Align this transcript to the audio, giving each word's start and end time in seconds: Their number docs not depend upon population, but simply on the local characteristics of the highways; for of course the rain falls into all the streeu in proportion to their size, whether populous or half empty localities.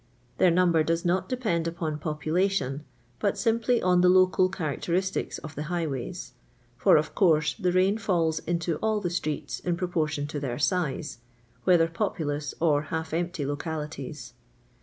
Their 0.39 0.49
number 0.49 0.81
docs 0.83 1.05
not 1.05 1.29
depend 1.29 1.67
upon 1.67 1.99
population, 1.99 2.83
but 3.19 3.37
simply 3.37 3.79
on 3.83 4.01
the 4.01 4.09
local 4.09 4.49
characteristics 4.49 5.37
of 5.37 5.53
the 5.53 5.61
highways; 5.69 6.33
for 6.75 6.97
of 6.97 7.13
course 7.13 7.53
the 7.53 7.71
rain 7.71 7.99
falls 7.99 8.39
into 8.47 8.77
all 8.77 8.99
the 8.99 9.09
streeu 9.09 9.63
in 9.63 9.77
proportion 9.77 10.25
to 10.25 10.39
their 10.39 10.57
size, 10.57 11.19
whether 11.65 11.87
populous 11.87 12.55
or 12.59 12.81
half 12.89 13.13
empty 13.13 13.45
localities. 13.45 14.33